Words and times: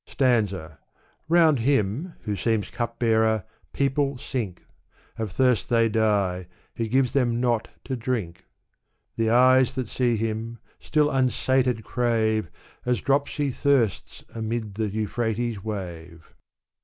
Sfansa. 0.07 0.79
Round 1.29 1.59
him 1.59 2.07
f 2.15 2.23
who 2.25 2.35
seems 2.35 2.71
cupbearer, 2.71 3.43
people 3.71 4.17
sink; 4.17 4.65
Of 5.19 5.31
ffiirst 5.31 5.67
they 5.67 5.89
die, 5.89 6.47
he 6.73 6.87
gives 6.89 7.11
0iem 7.11 7.33
not 7.33 7.67
to 7.83 7.95
drink. 7.95 8.45
The 9.15 9.29
eyes 9.29 9.75
that 9.75 9.89
see 9.89 10.15
him, 10.17 10.57
still 10.79 11.11
unsated 11.11 11.83
crave, 11.83 12.49
As 12.83 12.99
dropsy 12.99 13.51
thirsts 13.51 14.23
amid 14.33 14.73
the 14.73 14.89
Euphrates' 14.89 15.63
wave. 15.63 16.33